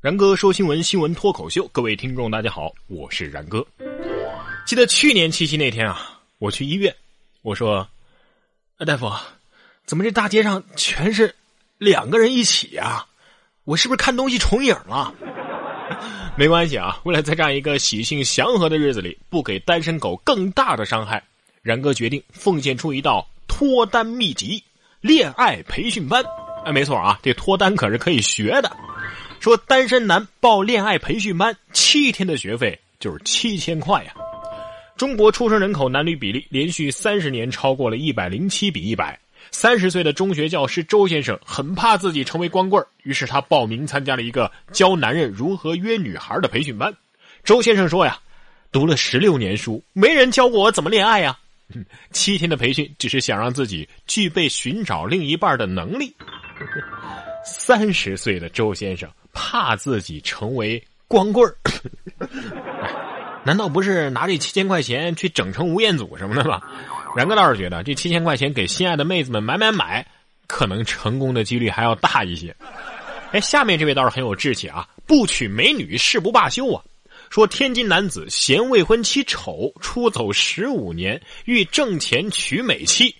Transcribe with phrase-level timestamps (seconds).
[0.00, 3.66] 然哥说新闻，新闻脱口秀，各位听众大家好，我是然哥。
[4.64, 6.94] 记得去年七夕那天啊，我去医院，
[7.42, 7.78] 我说
[8.78, 9.12] ：“啊，大夫，
[9.86, 11.34] 怎么这大街上全是
[11.78, 13.04] 两个人一起呀？
[13.64, 15.12] 我是不是看东西重影了？”
[16.38, 21.20] 没关系啊，为了在这样一个喜庆祥和的日子里，不给单身狗更大的伤害，
[21.60, 24.62] 然哥决定奉献出一道脱单秘籍——
[25.02, 26.24] 恋爱培训班。
[26.64, 28.70] 哎，没错啊，这脱单可是可以学的。
[29.40, 34.12] 说单身男报恋爱培训班，七天的学费就是七千块呀！
[34.96, 39.18] 中国出生人口男女比例连续三十年超过了一百零七比一百。
[39.52, 46.94] 三十岁的中学教师周先生很怕自己成为光棍于是他报名参加了一个教男人如何约女孩的培训班。
[47.44, 48.18] 周先生说呀
[48.72, 51.38] ：“读了十六年书，没人教过我怎么恋爱呀！
[52.10, 56.14] 七天的培训只是想让自己具备寻找另一半的能力。
[57.46, 59.08] ”三十岁的周先生。
[59.32, 61.56] 怕自己成为光棍儿，
[63.44, 66.60] 难道不是拿这七千块钱去整成吴彦祖什么的吗？
[67.16, 70.06] 然哥倒是觉得这七千块钱给心爱的妹子们买买买，
[70.46, 72.54] 可能成功的几率还要大一些。
[73.32, 76.82] 哎，下面这位倒是很有志气啊，不娶美女誓不罢休啊！
[77.30, 83.14] 说天津男子嫌未婚妻丑，出走十五年，欲挣钱娶美妻。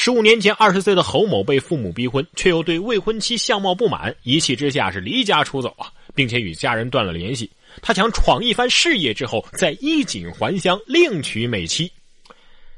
[0.00, 7.50] 十五年前，二十岁的侯某被父母逼婚，却又对未婚妻相貌不满，一气之下是离家出走啊，并且与家人断了联系。
[7.82, 11.90] 他想闯一番事业之后，再衣锦还乡，另娶美妻。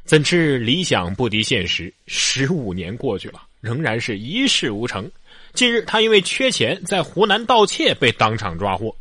[0.07, 5.09] 怎知理想不敌现实，十五年过去了，仍然是一事无成。
[5.53, 8.97] 近日，他因为缺钱，在湖南盗窃被当场抓获。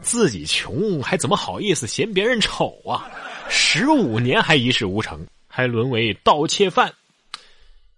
[0.00, 3.06] 自己穷，还怎么好意思嫌别人丑啊？
[3.50, 6.90] 十五年还一事无成，还沦为盗窃犯。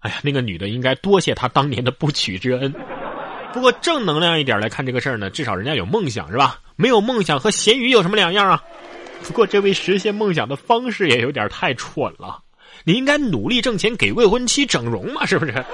[0.04, 2.70] 哎呀，那个女的应该多谢他当年的不娶之恩。
[3.54, 6.58] 不过正能量一点来看这个事儿呢，至少人家有梦想是吧？
[6.76, 8.62] 没有梦想和咸鱼有什么两样啊？
[9.22, 12.38] 不过这位实现梦想的方式也有点太蠢了。
[12.84, 15.64] 你应该努力挣钱给未婚妻整容嘛，是不是？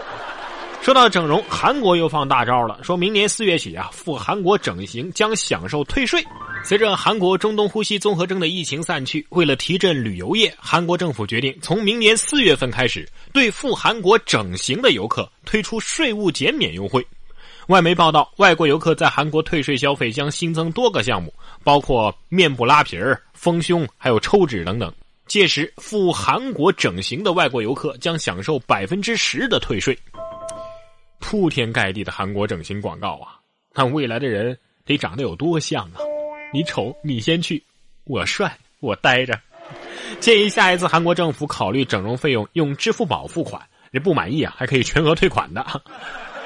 [0.83, 6.25] 说到整容，韩国又放大招了，说明年四月起啊，赴韩国整形将享受退税。
[6.65, 17.07] 随着韩国中东呼吸综合征的疫情散去，为了提振旅游业，韩国政府决定从明年四月份开始，对赴韩国整形的游客推出税务减免优惠。
[17.67, 24.91] 外媒报道，外国游客在韩国退税消费将新增多个项目，包括面部拉皮儿、丰胸，还有抽脂等等。
[25.27, 29.97] 届时赴韩国整形的外国游客将享受百分之十的退税。
[31.21, 33.39] 铺天盖地的韩国整形广告啊，
[33.73, 36.01] 那未来的人得长得有多像啊？
[36.53, 37.63] 你丑，你先去；
[38.05, 39.39] 我帅，我待着。
[40.19, 45.65] 建议下一次韩国政府考虑整容费用用支付宝付款，这不满意啊，还可以全额退款的。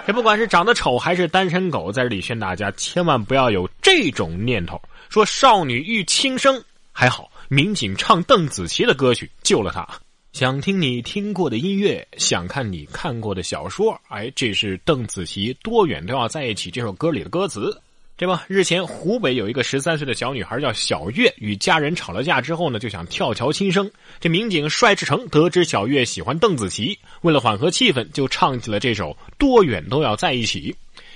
[0.07, 4.79] 这不管是长得丑还是单身狗，在这里劝大家千万不要有这种念头。
[5.09, 9.89] 说少女欲轻生，还好民警唱邓紫棋的歌曲救了她。
[10.35, 13.97] 想听你听过的音乐，想看你看过的小说。
[14.09, 17.81] 哎，这是邓紫棋《多远都要在一起》这首歌里的歌词。
[18.17, 23.89] 对吧，日前湖北有一个十三岁的小女孩叫小月，与家人吵了架之后呢，就想跳桥轻生。
[24.19, 30.73] 这民警帅志成得知小月喜欢邓紫棋，为了缓和气氛，就唱起了这首《多远都要在一起》。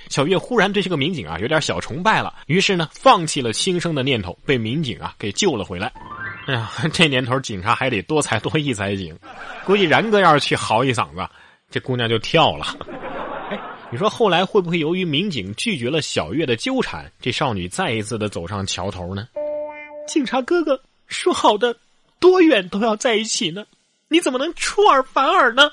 [0.07, 5.91] 小月忽然对这个民警啊有点小崇拜了，于是呢放弃了轻生的念头，被民警啊给救了回来。
[6.49, 9.15] 哎呀， 这年头警察还得多才多艺才行，
[9.65, 11.29] 估计然哥要是去嚎一嗓子，
[11.69, 12.65] 这姑娘就跳了。
[13.91, 19.27] 你说后来会不会由于民警拒绝了小月的纠缠，这少女再一次的走上桥头呢？
[20.07, 21.75] 警察哥哥说好的，
[22.19, 23.63] 多远都要在一起呢？
[24.07, 25.69] 你怎么能出尔反尔呢？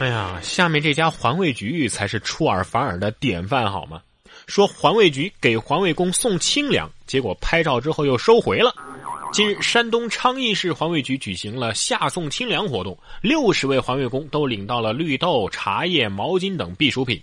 [0.00, 4.02] 哎呀，下面这家环卫局才是出尔反尔的典范，好吗？
[4.48, 8.74] 说环卫局给环卫工送清凉，结果拍照之后又收回了。
[9.32, 17.20] 近日，山东昌邑市环卫局举行了夏送清凉活动，六十位环卫工都领到了绿豆、茶叶、毛巾等避暑品。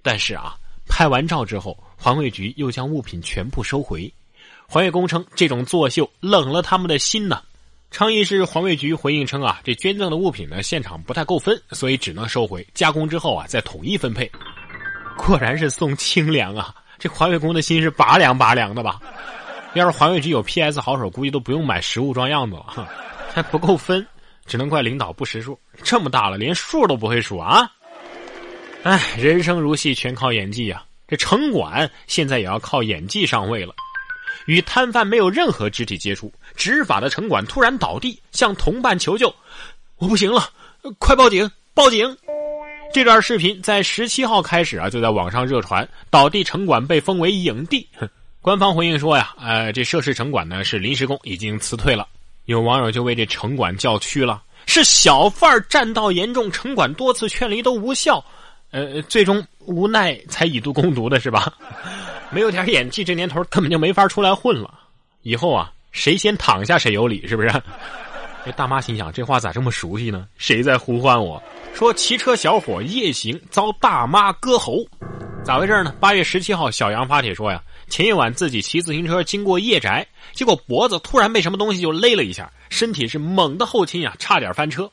[0.00, 0.54] 但是啊，
[0.88, 4.12] 拍完照之后，环卫局又将物品全部收回。
[4.68, 7.42] 环卫工称，这种作秀冷了他们的心呢。
[7.90, 14.30] 昌邑市环卫局回应称啊，这捐赠的物品呢，现场不太够分，所以只能收回，加工之后啊，再统一分配。
[15.18, 16.72] 果然是送清凉啊！
[16.96, 19.00] 这环卫工的心是拔凉拔凉的吧？
[19.74, 22.88] 要是环卫局有 PS 好手，估计都不用买实物装样子了，
[23.32, 24.04] 还不够分，
[24.46, 25.58] 只能怪领导不识数。
[25.82, 27.70] 这么大了，连数都不会数啊！
[28.82, 30.84] 哎，人生如戏，全靠演技啊！
[31.06, 33.74] 这城管现在也要靠演技上位了。
[34.46, 39.32] 与摊贩没有任何肢体接触，执法的城管突然倒地，向同伴求救
[39.98, 40.50] ：“我不行了，
[40.98, 41.48] 快报警！
[41.74, 42.16] 报警！”
[42.92, 47.86] 这段视频在十七号开始啊，就在网上热传，倒地城管被封为影帝。
[47.96, 48.08] 哼
[48.42, 52.08] 官方回应说呀，呃，这涉事城管呢是临时工，已经辞退了。
[52.46, 58.24] 有网友就为这城管叫屈了，是小贩占道严重，城管多次劝离都无效，
[58.70, 61.52] 呃，最终无奈才以毒攻毒的是吧？
[62.32, 64.72] 没有点演技，这年头根本就没法出来混了。
[65.22, 67.48] 以后啊，谁先躺下谁有理，是不是？
[68.46, 70.26] 这大妈心想，这话咋这么熟悉呢？
[70.38, 71.40] 谁在呼唤我？
[71.74, 74.82] 说骑车小伙夜行遭大妈割喉，
[75.42, 75.94] 咋回事呢？
[75.98, 84.88] 八月十七号，小杨发帖说呀，前一晚自己骑自行车经过夜宅，结果脖子突然被什么东西就勒了一下，身体是猛的后倾呀，差点翻车。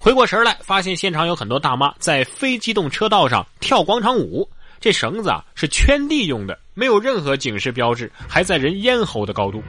[0.00, 4.48] 回过神来，发现现场有很多大妈在非机动车道上跳广场舞，
[4.80, 9.62] 这绳子啊是圈地用的，没有任何警示标志，还在人咽喉的高度。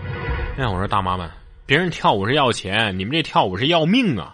[0.58, 1.30] 哎，我说大妈们。
[1.66, 4.34] 别人跳舞是要钱，你们这跳舞是要命啊！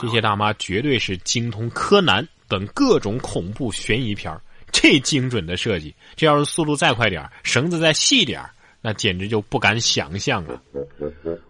[0.00, 4.32] 这些大妈绝对是精通柯南等各种恐怖悬疑片
[4.72, 8.42] 这精准的设计，这要是速度再快点绳子再细点
[8.82, 10.58] 那简直就不敢想象啊！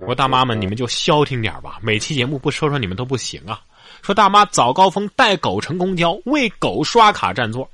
[0.00, 3.60] 我大妈们，你们就消停点吧，每期节目不说说你们都不行啊！
[4.02, 7.68] 说大妈早高峰带狗乘公交，为狗刷卡占座。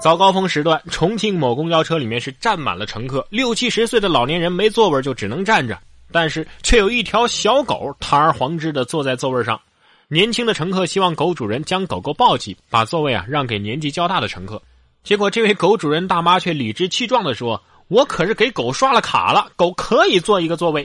[0.00, 5.78] 早高峰时段，重庆某公交车里面是站满了乘客，六七十岁的老年人没座位就只能站着。
[6.10, 9.60] 但是却有一条小狗堂而皇之的坐在座位上，
[10.08, 14.60] 年轻的乘客希望狗主人将狗狗抱起，把座位啊让给年纪较大的乘客。
[15.06, 20.84] 结果这位狗主人大妈却理直气壮的说：“我可是给狗刷了卡了，狗可以坐一个座位。”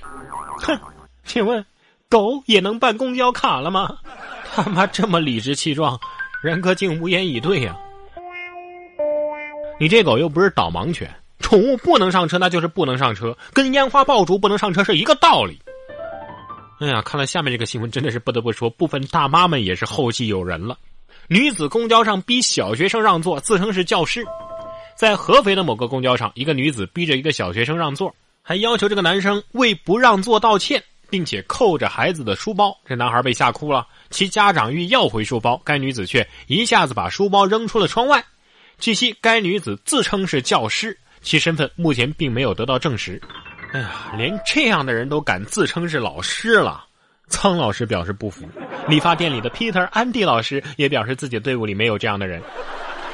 [0.61, 0.79] 哼，
[1.25, 1.65] 请问，
[2.07, 3.97] 狗也能办公交卡了吗？
[4.53, 5.99] 他妈这么理直气壮，
[6.43, 7.75] 然哥竟无言以对呀！
[9.79, 11.11] 你这狗又不是导盲犬。
[11.39, 15.59] 宠物不能上车，那就是不能上车，跟烟花爆竹不能上车是一个道理。
[16.79, 20.77] 哎呀，看了下面这个新闻，真的是不得不说，部分大妈们也是后继有人了。
[21.27, 24.25] 女子公交上逼小学生让座，自称是教师。
[24.95, 32.77] 在合肥的某个公交上，一个女子逼着一个小学生让座，还要求这个男生为不让座道歉，并且扣着孩子的书包。
[32.85, 38.23] 这男孩被吓哭了，其家长欲要回书包，该女子却一下子把书包扔出了窗外。
[38.77, 40.97] 据悉，该女子自称是教师。
[41.21, 43.21] 其身份目前并没有得到证实。
[43.73, 46.83] 哎呀，连这样的人都敢自称是老师了，
[47.27, 48.43] 苍老师表示不服。
[48.87, 52.41] 理发店里的 Peter 安迪老师也表示自己队伍里没有这样的人。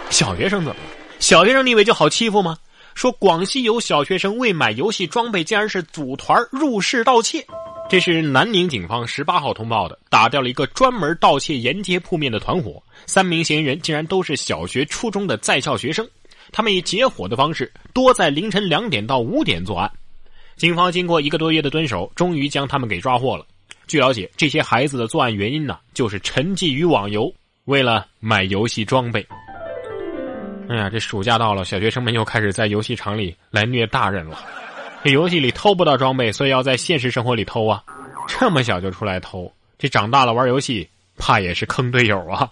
[0.10, 0.88] 小学生怎么了？
[1.20, 2.58] 小学生你以为就好欺负吗？
[2.96, 7.46] 说广西有小学生为买游戏装备，竟然是组团入室盗窃。
[7.90, 16.08] 这是南宁警方十八号通报的，打掉了一个专门盗窃沿街铺面的团伙，三名嫌疑人竟然都是小学、初中的在校学生。
[16.52, 19.92] 他们以结伙的方式，多在凌晨两点到五点作案。
[20.56, 23.46] 警方经过一个多月的蹲守，终于将他们给抓获了。
[23.88, 27.34] 据了解，这些孩子的作案原因呢，就是沉寂于网游，
[27.66, 29.26] 为了买游戏装备。
[30.68, 34.38] 哎呀，这暑假到了，小学生们又开始在游戏场里来虐大人了。
[35.04, 37.82] 这游戏里偷不到装备，所以要在现实生活里偷啊。
[38.28, 39.50] 这么小就出来偷，
[39.80, 40.86] 这长大了玩游戏，
[41.18, 42.52] 怕也是坑队友啊。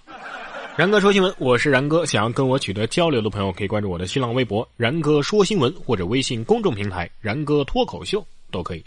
[0.77, 2.05] 然哥说新闻，我是然哥。
[2.05, 8.83] 想要跟我取得交流的朋友，可以关注我的新浪微博“然哥说新闻”或者微信公众平台“然哥脱口秀”都可以。